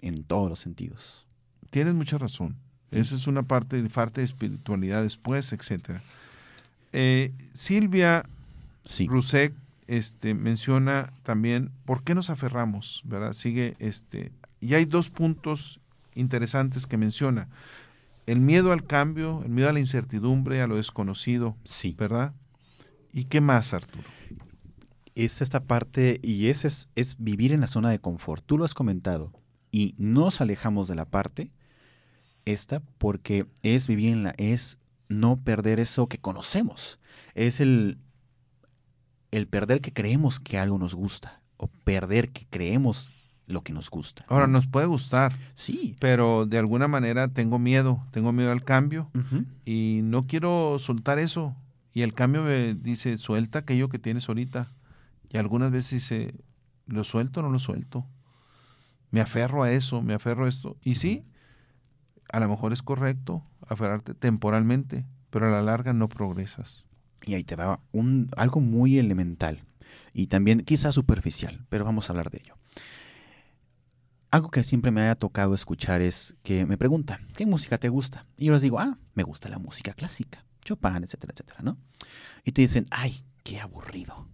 [0.00, 1.26] en todos los sentidos.
[1.70, 2.56] Tienes mucha razón.
[2.96, 6.00] Esa es una parte, parte de espiritualidad después, etc.
[6.92, 8.24] Eh, Silvia
[8.84, 9.06] sí.
[9.06, 9.52] Rusek
[9.86, 13.32] este, menciona también por qué nos aferramos, ¿verdad?
[13.32, 15.80] Sigue, este, y hay dos puntos
[16.14, 17.48] interesantes que menciona
[18.26, 21.56] el miedo al cambio, el miedo a la incertidumbre, a lo desconocido.
[21.64, 21.94] Sí.
[21.98, 22.32] ¿Verdad?
[23.12, 24.08] ¿Y qué más, Arturo?
[25.14, 28.44] Es esta parte, y ese es, es vivir en la zona de confort.
[28.44, 29.32] Tú lo has comentado.
[29.70, 31.50] Y nos alejamos de la parte
[32.46, 34.78] esta porque es vivir en la, es
[35.08, 36.98] no perder eso que conocemos.
[37.34, 37.98] Es el,
[39.30, 43.12] el perder que creemos que algo nos gusta o perder que creemos
[43.46, 44.24] lo que nos gusta.
[44.28, 45.36] Ahora, nos puede gustar.
[45.54, 45.96] Sí.
[46.00, 49.10] Pero de alguna manera tengo miedo, tengo miedo al cambio
[49.64, 51.54] y no quiero soltar eso.
[51.92, 54.72] Y el cambio me dice, suelta aquello que tienes ahorita.
[55.30, 56.34] Y algunas veces dice,
[56.86, 58.06] ¿lo suelto o no lo suelto?
[59.10, 60.76] Me aferro a eso, me aferro a esto.
[60.82, 61.24] Y sí,
[62.30, 66.86] a lo mejor es correcto aferrarte temporalmente, pero a la larga no progresas.
[67.22, 69.64] Y ahí te va un, algo muy elemental
[70.12, 72.56] y también quizás superficial, pero vamos a hablar de ello
[74.36, 78.26] algo que siempre me haya tocado escuchar es que me preguntan, ¿qué música te gusta?
[78.36, 81.78] Y yo les digo, ah, me gusta la música clásica, Chopin, etcétera, etcétera, ¿no?
[82.44, 84.28] Y te dicen, ay, qué aburrido.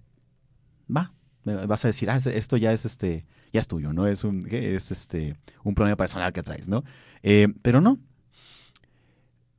[0.95, 1.13] Va,
[1.45, 4.07] vas a decir, ah, esto ya es este, ya es tuyo, ¿no?
[4.07, 6.85] Es un, es este, un problema personal que traes, ¿no?
[7.23, 7.99] Eh, pero no.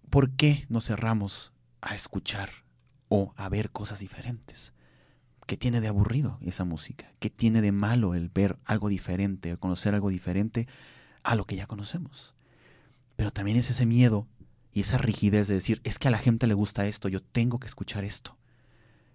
[0.09, 2.49] ¿Por qué nos cerramos a escuchar
[3.09, 4.73] o a ver cosas diferentes?
[5.45, 7.11] ¿Qué tiene de aburrido esa música?
[7.19, 10.67] ¿Qué tiene de malo el ver algo diferente, el conocer algo diferente
[11.23, 12.35] a lo que ya conocemos?
[13.15, 14.27] Pero también es ese miedo
[14.71, 17.59] y esa rigidez de decir, es que a la gente le gusta esto, yo tengo
[17.59, 18.37] que escuchar esto.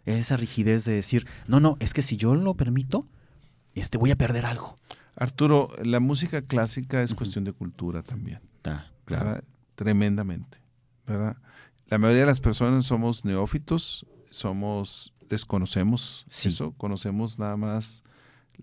[0.09, 3.07] Es esa rigidez de decir, no, no, es que si yo lo permito,
[3.75, 4.77] este, voy a perder algo.
[5.17, 8.41] Arturo, la música clásica es cuestión de cultura también.
[8.65, 9.43] Ah, claro.
[9.75, 10.59] Tremendamente.
[11.07, 11.37] ¿verdad?
[11.89, 18.03] La mayoría de las personas somos neófitos, somos desconocemos eso, conocemos nada más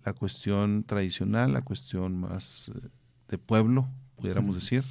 [0.03, 2.89] la cuestión tradicional, la cuestión más eh,
[3.29, 4.83] de pueblo, pudiéramos decir.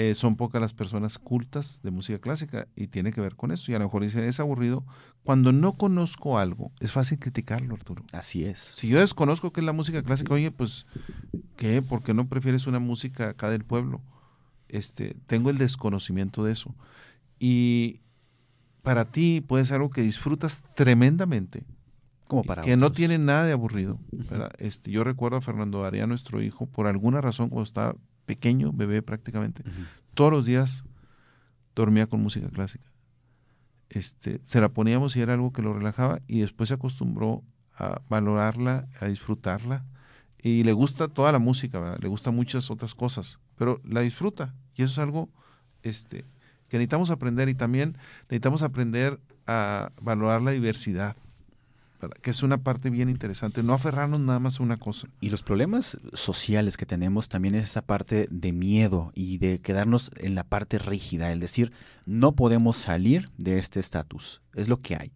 [0.00, 3.72] Eh, son pocas las personas cultas de música clásica y tiene que ver con eso.
[3.72, 4.84] Y a lo mejor dicen, es aburrido.
[5.24, 8.04] Cuando no conozco algo, es fácil criticarlo, Arturo.
[8.12, 8.60] Así es.
[8.76, 10.86] Si yo desconozco qué es la música clásica, oye, pues,
[11.56, 11.82] ¿qué?
[11.82, 14.00] ¿Por qué no prefieres una música acá del pueblo?
[14.68, 16.76] Este, tengo el desconocimiento de eso.
[17.40, 18.00] Y
[18.82, 21.64] para ti puede ser algo que disfrutas tremendamente.
[22.28, 23.98] Como para que no tiene nada de aburrido.
[24.58, 27.96] Este, yo recuerdo a Fernando Daría, nuestro hijo, por alguna razón, cuando estaba
[28.28, 29.64] pequeño, bebé prácticamente,
[30.12, 30.84] todos los días
[31.74, 32.84] dormía con música clásica.
[33.88, 37.42] Este, se la poníamos y era algo que lo relajaba y después se acostumbró
[37.74, 39.86] a valorarla, a disfrutarla.
[40.42, 44.54] Y le gusta toda la música, le gustan muchas otras cosas, pero la disfruta.
[44.74, 45.30] Y eso es algo
[45.82, 46.26] este,
[46.68, 51.16] que necesitamos aprender y también necesitamos aprender a valorar la diversidad
[52.22, 55.08] que es una parte bien interesante, no aferrarnos nada más a una cosa.
[55.20, 60.10] Y los problemas sociales que tenemos también es esa parte de miedo y de quedarnos
[60.16, 61.72] en la parte rígida, el decir,
[62.06, 65.12] no podemos salir de este estatus, es lo que hay.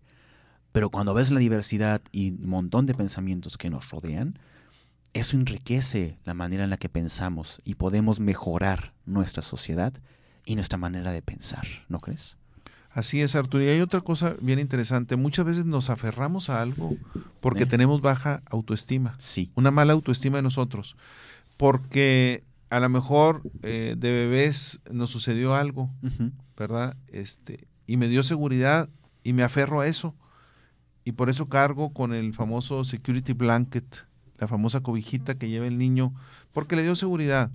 [0.72, 4.38] Pero cuando ves la diversidad y un montón de pensamientos que nos rodean,
[5.12, 9.92] eso enriquece la manera en la que pensamos y podemos mejorar nuestra sociedad
[10.44, 12.38] y nuestra manera de pensar, ¿no crees?
[12.94, 13.64] Así es, Arturo.
[13.64, 15.16] Y hay otra cosa bien interesante.
[15.16, 16.96] Muchas veces nos aferramos a algo
[17.40, 19.14] porque tenemos baja autoestima.
[19.18, 19.50] Sí.
[19.54, 20.96] Una mala autoestima de nosotros.
[21.56, 25.90] Porque a lo mejor eh, de bebés nos sucedió algo,
[26.56, 26.96] ¿verdad?
[27.08, 28.88] Este, y me dio seguridad
[29.24, 30.14] y me aferro a eso.
[31.04, 34.06] Y por eso cargo con el famoso security blanket,
[34.38, 36.14] la famosa cobijita que lleva el niño,
[36.52, 37.50] porque le dio seguridad.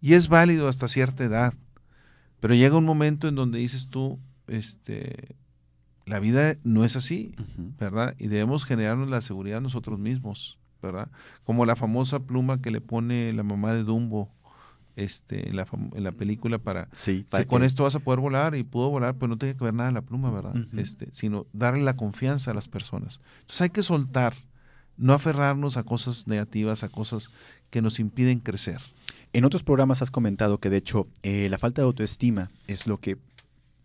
[0.00, 1.54] Y es válido hasta cierta edad.
[2.40, 4.18] Pero llega un momento en donde dices tú,
[4.52, 5.36] este,
[6.04, 7.34] la vida no es así,
[7.78, 8.14] ¿verdad?
[8.18, 11.10] Y debemos generarnos la seguridad nosotros mismos, ¿verdad?
[11.44, 14.30] Como la famosa pluma que le pone la mamá de Dumbo
[14.96, 18.62] este, en, la, en la película para, sí, con esto vas a poder volar y
[18.62, 20.54] pudo volar, pues no tiene que ver nada la pluma, ¿verdad?
[20.76, 23.20] este, sino darle la confianza a las personas.
[23.40, 24.34] Entonces hay que soltar,
[24.96, 27.30] no aferrarnos a cosas negativas, a cosas
[27.70, 28.80] que nos impiden crecer.
[29.32, 33.00] En otros programas has comentado que de hecho eh, la falta de autoestima es lo
[33.00, 33.16] que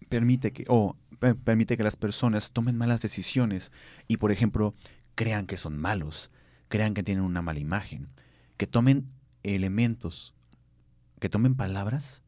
[0.09, 0.95] permite que, o
[1.43, 3.71] permite que las personas tomen malas decisiones
[4.07, 4.73] y, por ejemplo,
[5.15, 6.31] crean que son malos,
[6.67, 8.09] crean que tienen una mala imagen,
[8.57, 9.09] que tomen
[9.43, 10.33] elementos,
[11.19, 12.21] que tomen palabras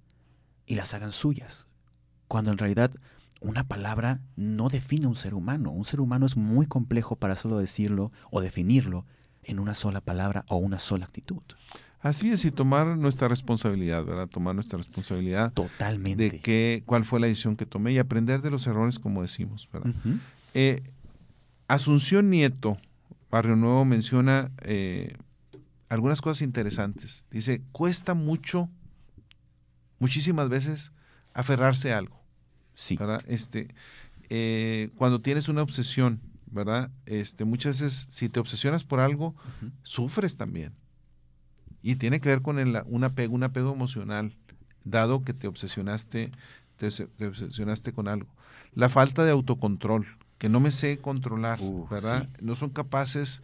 [0.66, 1.68] y las hagan suyas,
[2.28, 2.92] cuando en realidad
[3.42, 5.72] una palabra no define un ser humano.
[5.72, 9.06] Un ser humano es muy complejo para solo decirlo o definirlo
[9.44, 11.42] en una sola palabra o una sola actitud.
[12.02, 14.28] Así es, y tomar nuestra responsabilidad, ¿verdad?
[14.28, 15.52] Tomar nuestra responsabilidad.
[15.52, 16.30] Totalmente.
[16.30, 19.68] De qué, cuál fue la decisión que tomé y aprender de los errores, como decimos,
[19.74, 19.94] ¿verdad?
[20.54, 20.82] Eh,
[21.68, 22.78] Asunción Nieto,
[23.30, 25.18] Barrio Nuevo, menciona eh,
[25.90, 27.26] algunas cosas interesantes.
[27.32, 28.70] Dice, cuesta mucho,
[30.00, 30.94] muchísimas veces,
[31.34, 32.18] aferrarse a algo.
[32.76, 32.96] Sí.
[32.96, 33.22] ¿Verdad?
[33.28, 33.68] Este,
[34.30, 36.92] eh, cuando tienes una obsesión, ¿verdad?
[37.06, 39.36] Este, muchas veces, si te obsesionas por algo,
[39.84, 40.74] sufres también.
[41.82, 44.36] Y tiene que ver con el, un apego, un apego emocional,
[44.84, 46.32] dado que te obsesionaste,
[46.78, 46.88] te,
[47.26, 48.30] obsesionaste con algo.
[48.74, 50.06] La falta de autocontrol,
[50.38, 52.30] que no me sé controlar, ¿verdad?
[52.42, 53.44] No son capaces,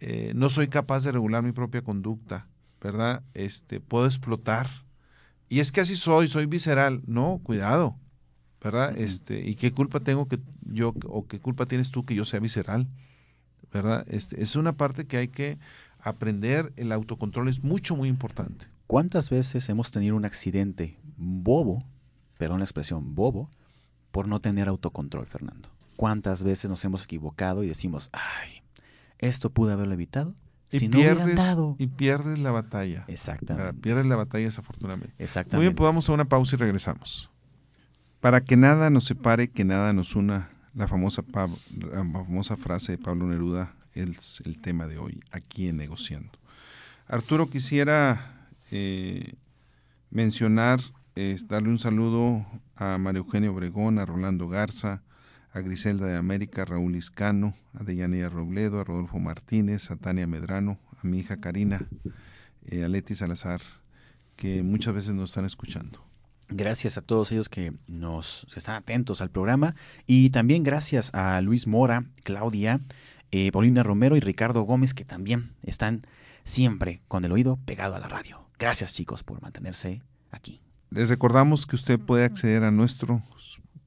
[0.00, 2.46] eh, no soy capaz de regular mi propia conducta,
[2.80, 3.22] ¿verdad?
[3.34, 4.68] Este, puedo explotar.
[5.48, 7.02] Y es que así soy, soy visceral.
[7.06, 7.96] No, cuidado,
[8.62, 8.96] ¿verdad?
[8.98, 12.40] Este, ¿y qué culpa tengo que yo, o qué culpa tienes tú que yo sea
[12.40, 12.88] visceral?
[13.72, 14.06] ¿Verdad?
[14.08, 15.58] Este, es una parte que hay que
[16.04, 18.66] aprender el autocontrol es mucho, muy importante.
[18.86, 21.82] ¿Cuántas veces hemos tenido un accidente bobo,
[22.38, 23.50] perdón la expresión bobo,
[24.12, 25.70] por no tener autocontrol, Fernando?
[25.96, 28.62] ¿Cuántas veces nos hemos equivocado y decimos, ay,
[29.18, 30.34] esto pude haberlo evitado
[30.70, 31.76] Y si no pierdes, dado.
[31.78, 33.04] y pierdes la batalla.
[33.08, 33.72] Exactamente.
[33.80, 35.14] Pierdes la batalla desafortunadamente.
[35.16, 35.60] Muy Exactamente.
[35.60, 37.30] bien, pues vamos a una pausa y regresamos.
[38.20, 41.24] Para que nada nos separe, que nada nos una, la famosa,
[41.78, 46.38] la famosa frase de Pablo Neruda es el tema de hoy, aquí en Negociando.
[47.06, 49.34] Arturo, quisiera eh,
[50.10, 50.80] mencionar,
[51.16, 55.02] eh, darle un saludo a María Eugenia Obregón, a Rolando Garza,
[55.52, 60.26] a Griselda de América, a Raúl Iscano, a Deyanira Robledo, a Rodolfo Martínez, a Tania
[60.26, 61.86] Medrano, a mi hija Karina,
[62.66, 63.60] eh, a Leti Salazar,
[64.36, 66.04] que muchas veces nos están escuchando.
[66.48, 69.74] Gracias a todos ellos que nos están atentos al programa
[70.06, 72.80] y también gracias a Luis Mora, Claudia,
[73.36, 76.06] eh, Paulina Romero y Ricardo Gómez que también están
[76.44, 78.46] siempre con el oído pegado a la radio.
[78.60, 80.60] Gracias chicos por mantenerse aquí.
[80.90, 83.20] Les recordamos que usted puede acceder a nuestros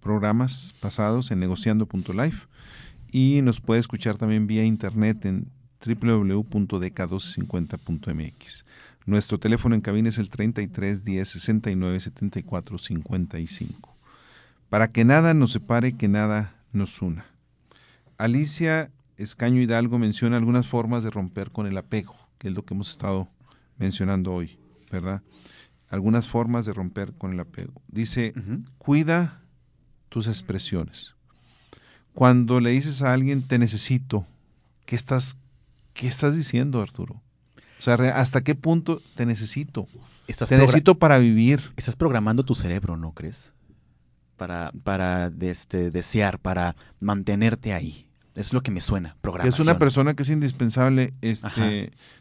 [0.01, 2.45] programas pasados en negociando.life
[3.09, 5.49] y nos puede escuchar también vía internet en
[5.85, 8.65] www.dk1250.mx.
[9.05, 13.95] Nuestro teléfono en cabina es el 33 10 69 74 55.
[14.67, 17.27] Para que nada nos separe, que nada nos una.
[18.17, 22.73] Alicia Escaño Hidalgo menciona algunas formas de romper con el apego, que es lo que
[22.73, 23.27] hemos estado
[23.77, 24.59] mencionando hoy,
[24.91, 25.21] ¿verdad?
[25.89, 27.81] Algunas formas de romper con el apego.
[27.87, 28.33] Dice,
[28.77, 29.41] cuida
[30.09, 31.15] tus expresiones.
[32.13, 34.25] Cuando le dices a alguien te necesito,
[34.85, 35.37] ¿qué estás,
[35.93, 37.21] qué estás diciendo, Arturo?
[37.79, 39.87] O sea, ¿hasta qué punto te necesito?
[40.27, 41.71] Estás, Te necesito para vivir.
[41.77, 43.53] estás programando tu cerebro, ¿no crees?
[44.35, 48.06] Para, para este, desear, para mantenerte ahí.
[48.37, 49.53] Es lo que me suena, Que programación.
[49.53, 51.69] es una persona que es indispensable, este, Ajá.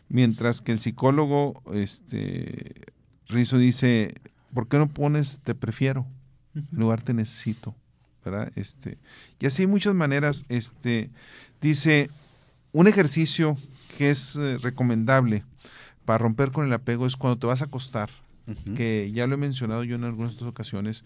[0.09, 2.75] mientras que el psicólogo, este,
[3.29, 4.15] Rizo dice,
[4.55, 6.07] ¿por qué no pones te prefiero?
[6.55, 7.75] En lugar te necesito,
[8.25, 8.51] ¿verdad?
[8.57, 8.97] Este,
[9.39, 11.11] y así hay muchas maneras, este,
[11.61, 12.09] dice,
[12.73, 13.59] un ejercicio
[13.99, 15.45] que es eh, recomendable
[16.07, 18.09] para romper con el apego es cuando te vas a acostar,
[18.77, 21.05] que ya lo he mencionado yo en algunas otras ocasiones,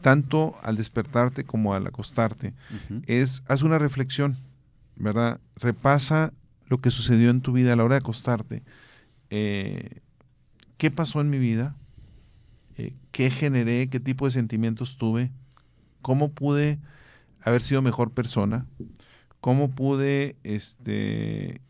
[0.00, 2.54] tanto al despertarte como al acostarte,
[3.06, 4.36] es haz una reflexión,
[4.96, 5.40] ¿verdad?
[5.56, 6.32] Repasa
[6.68, 8.62] lo que sucedió en tu vida a la hora de acostarte.
[9.30, 10.00] Eh,
[10.76, 11.76] ¿Qué pasó en mi vida?
[12.78, 13.88] Eh, ¿Qué generé?
[13.88, 15.30] ¿Qué tipo de sentimientos tuve?
[16.00, 16.78] ¿Cómo pude
[17.42, 18.66] haber sido mejor persona?
[19.40, 21.60] ¿Cómo pude este,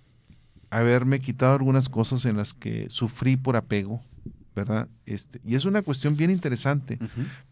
[0.70, 4.00] haberme quitado algunas cosas en las que sufrí por apego?
[4.60, 4.88] ¿Verdad?
[5.06, 6.98] Este, y es una cuestión bien interesante,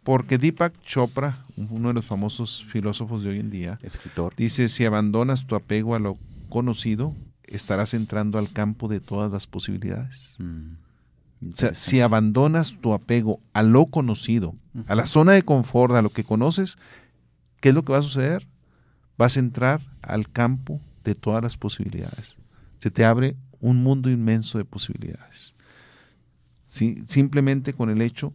[0.02, 4.34] porque Deepak Chopra, uno de los famosos filósofos de hoy en día, Escritor.
[4.36, 6.18] dice, si abandonas tu apego a lo
[6.50, 10.36] conocido, estarás entrando al campo de todas las posibilidades.
[10.38, 11.48] Mm.
[11.50, 14.54] O sea, si abandonas tu apego a lo conocido,
[14.86, 16.76] a la zona de confort, a lo que conoces,
[17.60, 18.46] ¿qué es lo que va a suceder?
[19.16, 22.36] Vas a entrar al campo de todas las posibilidades.
[22.76, 25.54] Se te abre un mundo inmenso de posibilidades.
[26.68, 28.32] Simplemente con el hecho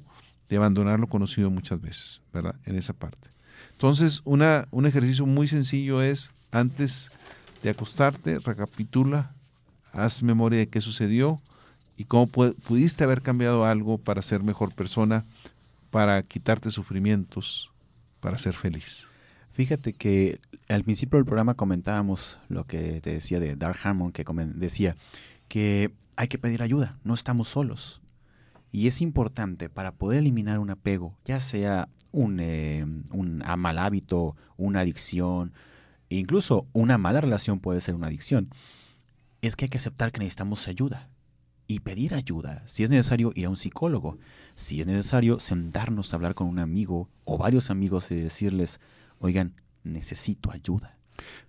[0.50, 2.56] de abandonar lo conocido muchas veces, ¿verdad?
[2.66, 3.30] En esa parte.
[3.72, 7.12] Entonces, una, un ejercicio muy sencillo es, antes
[7.62, 9.34] de acostarte, recapitula,
[9.92, 11.40] haz memoria de qué sucedió
[11.96, 15.26] y cómo pu- pudiste haber cambiado algo para ser mejor persona,
[15.92, 17.72] para quitarte sufrimientos,
[18.20, 19.08] para ser feliz.
[19.54, 24.26] Fíjate que al principio del programa comentábamos lo que te decía de Dark Hammond, que
[24.56, 24.96] decía
[25.48, 28.02] que hay que pedir ayuda, no estamos solos.
[28.74, 34.36] Y es importante para poder eliminar un apego, ya sea un, eh, un mal hábito,
[34.58, 35.54] una adicción,
[36.10, 38.50] e incluso una mala relación puede ser una adicción,
[39.44, 41.10] es que hay que aceptar que necesitamos ayuda
[41.68, 42.64] y pedir ayuda.
[42.66, 44.18] Si es necesario ir a un psicólogo,
[44.56, 48.82] si es necesario sentarnos a hablar con un amigo o varios amigos y decirles,
[49.20, 50.98] oigan, necesito ayuda.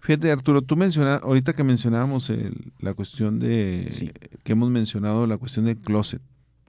[0.00, 4.10] Fíjate, Arturo, tú mencionas, ahorita que mencionábamos el- la cuestión de, Sí.
[4.42, 6.20] que hemos mencionado la cuestión del closet,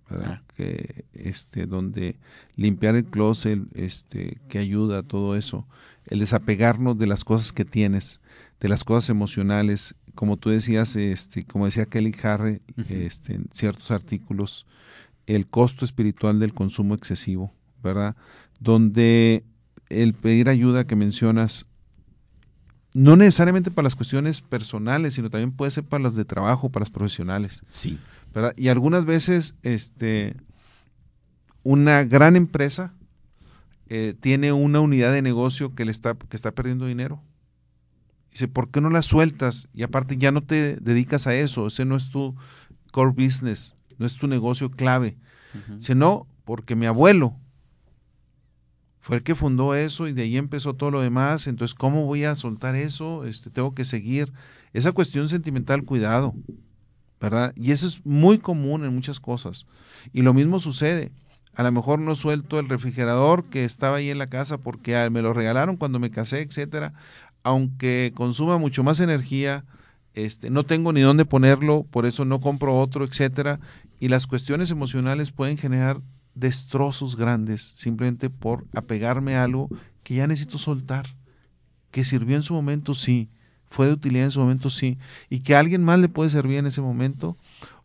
[0.10, 0.42] ¿verdad?
[0.56, 2.18] Que, este, donde
[2.56, 5.66] limpiar el closet, este, que ayuda a todo eso,
[6.08, 8.22] el desapegarnos de las cosas que tienes,
[8.60, 12.94] de las cosas emocionales, como tú decías, este, como decía Kelly Harry, Ujú.
[12.94, 14.66] este, en ciertos artículos,
[15.28, 17.52] el costo espiritual del consumo excesivo,
[17.84, 18.16] ¿verdad?
[18.60, 19.44] Donde
[19.90, 21.66] el pedir ayuda que mencionas,
[22.96, 26.84] no necesariamente para las cuestiones personales, sino también puede ser para las de trabajo, para
[26.84, 28.00] las profesionales, Sí.
[28.34, 28.54] ¿verdad?
[28.58, 30.36] Y algunas veces, este,
[31.64, 32.94] una gran empresa
[33.90, 37.22] eh, tiene una unidad de negocio que le está, que está perdiendo dinero.
[38.32, 39.70] Dice, ¿por qué no la sueltas?
[39.74, 42.36] Y aparte ya no te dedicas a eso, ese no es tu
[42.92, 45.18] core business, no es tu negocio clave.
[45.78, 47.34] Dice, no, porque mi abuelo
[49.06, 52.24] fue el que fundó eso y de ahí empezó todo lo demás, entonces, ¿cómo voy
[52.24, 53.24] a soltar eso?
[53.26, 54.34] Este, tengo que seguir.
[54.74, 56.34] Esa cuestión sentimental, cuidado,
[57.22, 57.54] ¿verdad?
[57.56, 59.68] Y eso es muy común en muchas cosas.
[60.12, 61.12] Y lo mismo sucede.
[61.54, 65.08] A lo mejor no suelto el refrigerador que estaba ahí en la casa porque ah,
[65.12, 66.96] me lo regalaron cuando me casé, etcétera.
[67.44, 69.66] Aunque consuma mucho más energía,
[70.16, 73.60] este, no tengo ni dónde ponerlo, por eso no compro otro, etcétera.
[74.00, 76.02] Y las cuestiones emocionales pueden generar
[76.36, 79.70] destrozos grandes simplemente por apegarme a algo
[80.04, 81.08] que ya necesito soltar,
[81.92, 83.30] que sirvió en su momento, sí,
[83.70, 84.98] fue de utilidad en su momento, sí,
[85.30, 87.38] y que a alguien más le puede servir en ese momento,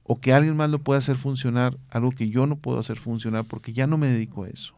[0.02, 3.44] o que alguien más lo pueda hacer funcionar, algo que yo no puedo hacer funcionar
[3.44, 4.74] porque ya no me dedico a eso.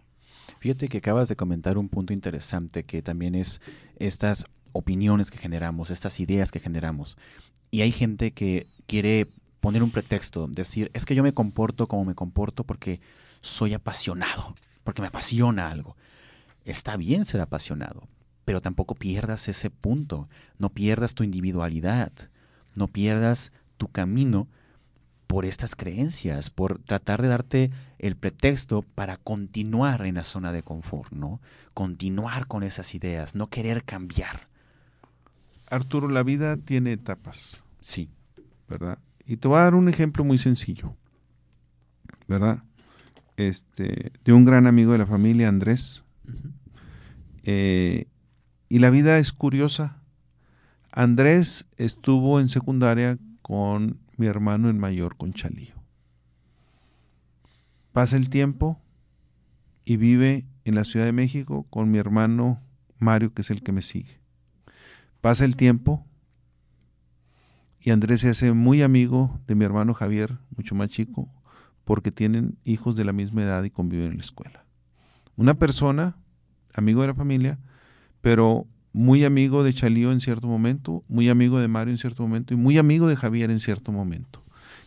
[0.58, 3.60] Fíjate que acabas de comentar un punto interesante que también es
[3.96, 7.16] estas opiniones que generamos, estas ideas que generamos.
[7.70, 9.26] Y hay gente que quiere
[9.60, 13.00] poner un pretexto, decir, es que yo me comporto como me comporto porque
[13.42, 15.96] soy apasionado, porque me apasiona algo.
[16.64, 18.08] Está bien ser apasionado,
[18.46, 20.28] pero tampoco pierdas ese punto,
[20.58, 22.12] no pierdas tu individualidad,
[22.74, 24.48] no pierdas tu camino
[25.26, 30.62] por estas creencias, por tratar de darte el pretexto para continuar en la zona de
[30.62, 31.40] confort, ¿no?
[31.74, 34.48] Continuar con esas ideas, no querer cambiar.
[35.68, 37.62] Arturo, la vida tiene etapas.
[37.80, 38.10] Sí.
[38.68, 38.98] ¿Verdad?
[39.26, 40.94] Y te voy a dar un ejemplo muy sencillo.
[42.28, 42.62] ¿Verdad?
[43.36, 46.04] Este, de un gran amigo de la familia, Andrés.
[47.44, 48.06] Eh,
[48.68, 50.02] y la vida es curiosa.
[50.92, 55.74] Andrés estuvo en secundaria con mi hermano el mayor con Chalío.
[57.92, 58.80] Pasa el tiempo
[59.84, 62.60] y vive en la Ciudad de México con mi hermano
[62.98, 64.20] Mario, que es el que me sigue.
[65.20, 66.06] Pasa el tiempo
[67.80, 71.28] y Andrés se hace muy amigo de mi hermano Javier, mucho más chico,
[71.84, 74.64] porque tienen hijos de la misma edad y conviven en la escuela.
[75.36, 76.16] Una persona,
[76.74, 77.58] amigo de la familia,
[78.20, 82.54] pero muy amigo de Chalío en cierto momento, muy amigo de Mario en cierto momento
[82.54, 84.42] y muy amigo de Javier en cierto momento.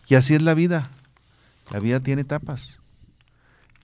[0.07, 0.91] Y así es la vida.
[1.71, 2.79] La vida tiene etapas.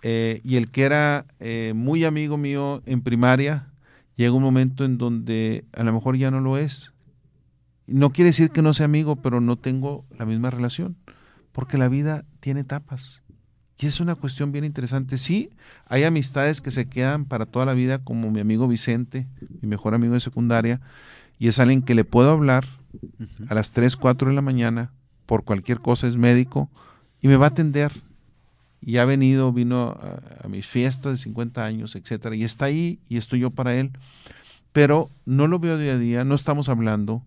[0.03, 3.67] Eh, y el que era eh, muy amigo mío en primaria,
[4.15, 6.93] llega un momento en donde a lo mejor ya no lo es.
[7.87, 10.95] No quiere decir que no sea amigo, pero no tengo la misma relación,
[11.51, 13.23] porque la vida tiene etapas.
[13.79, 15.17] Y es una cuestión bien interesante.
[15.17, 15.49] Sí,
[15.87, 19.27] hay amistades que se quedan para toda la vida, como mi amigo Vicente,
[19.61, 20.81] mi mejor amigo de secundaria,
[21.39, 22.65] y es alguien que le puedo hablar
[23.47, 24.91] a las 3, 4 de la mañana
[25.25, 26.69] por cualquier cosa, es médico,
[27.21, 27.91] y me va a atender.
[28.81, 29.97] Y ha venido, vino
[30.43, 33.91] a, mis fiestas de 50 años, etcétera, y está ahí y estoy yo para él.
[34.73, 37.23] Pero no lo veo día a día, no estamos hablando.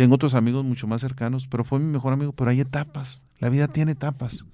[0.00, 3.22] Tengo otros amigos mucho más cercanos, pero fue mi mejor amigo, pero hay etapas.
[3.38, 4.46] La vida tiene etapas.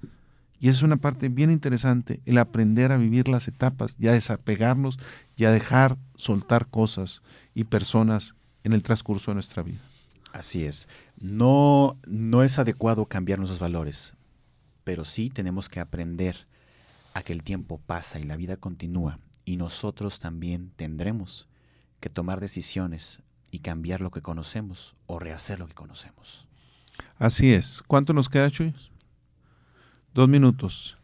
[0.59, 4.99] Y es una parte bien interesante, el aprender a vivir las etapas, ya desapegarnos,
[5.37, 7.21] ya dejar soltar cosas
[7.55, 8.35] y personas
[8.65, 9.79] en el transcurso de nuestra vida.
[10.33, 10.89] Así es.
[11.15, 14.15] No, no es adecuado cambiar nuestros valores,
[14.83, 16.45] pero sí tenemos que aprender
[17.13, 21.47] a que el tiempo pasa y la vida continúa y nosotros también tendremos
[22.01, 23.21] que tomar decisiones
[23.51, 26.47] y cambiar lo que conocemos o rehacer lo que conocemos.
[27.17, 27.83] Así es.
[27.87, 28.73] ¿Cuánto nos queda, Chuy?
[30.13, 30.97] Dos minutos.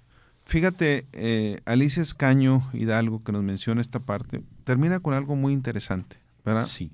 [0.45, 6.17] Fíjate, eh, Alicia Escaño Hidalgo, que nos menciona esta parte, termina con algo muy interesante,
[6.43, 6.65] ¿verdad?
[6.65, 6.91] Sí.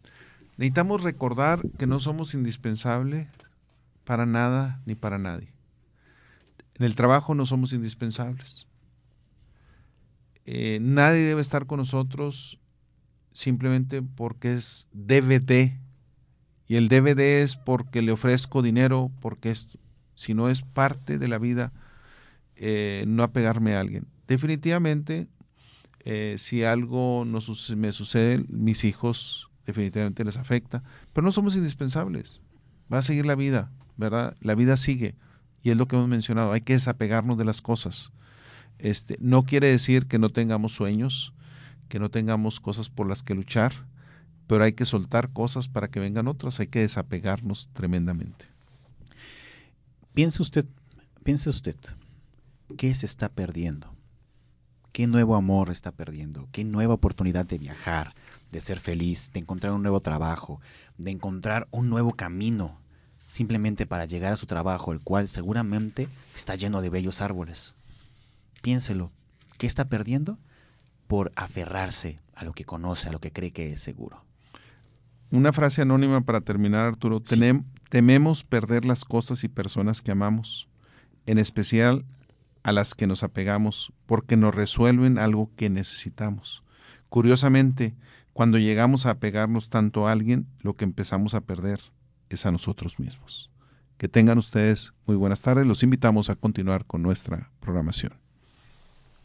[0.57, 3.27] Necesitamos recordar que no somos indispensables
[4.05, 5.51] para nada ni para nadie.
[6.75, 8.67] En el trabajo no somos indispensables.
[10.45, 12.59] Eh, nadie debe estar con nosotros
[13.39, 15.71] simplemente porque es DVD.
[16.67, 19.67] Y el DVD es porque le ofrezco dinero, porque es,
[20.15, 21.71] si no es parte de la vida
[22.57, 24.05] eh, no apegarme a alguien.
[24.27, 25.27] Definitivamente,
[26.03, 30.83] eh, si algo me sucede, mis hijos definitivamente les afecta,
[31.13, 32.41] pero no somos indispensables.
[32.91, 34.35] Va a seguir la vida, ¿verdad?
[34.41, 35.15] La vida sigue
[35.63, 38.11] y es lo que hemos mencionado, hay que desapegarnos de las cosas.
[38.79, 41.33] Este, no quiere decir que no tengamos sueños,
[41.89, 43.73] que no tengamos cosas por las que luchar,
[44.47, 48.45] pero hay que soltar cosas para que vengan otras, hay que desapegarnos tremendamente.
[50.13, 50.65] Piense usted,
[51.23, 51.75] piense usted,
[52.77, 53.93] ¿qué se está perdiendo?
[54.91, 56.47] ¿Qué nuevo amor está perdiendo?
[56.51, 58.15] ¿Qué nueva oportunidad de viajar,
[58.51, 60.61] de ser feliz, de encontrar un nuevo trabajo,
[60.97, 62.79] de encontrar un nuevo camino,
[63.27, 67.75] simplemente para llegar a su trabajo, el cual seguramente está lleno de bellos árboles?
[68.61, 69.11] Piénselo,
[69.57, 70.37] ¿qué está perdiendo?
[71.09, 74.23] Por aferrarse a lo que conoce, a lo que cree que es seguro.
[75.31, 77.19] Una frase anónima para terminar, Arturo.
[77.89, 80.69] tememos perder las cosas y personas que amamos,
[81.25, 82.05] en especial
[82.61, 86.61] a las que nos apegamos porque nos resuelven algo que necesitamos.
[87.09, 87.95] Curiosamente,
[88.33, 91.81] cuando llegamos a apegarnos tanto a alguien, lo que empezamos a perder
[92.29, 93.49] es a nosotros mismos.
[93.97, 95.65] Que tengan ustedes muy buenas tardes.
[95.65, 98.28] Los invitamos a continuar con nuestra programación.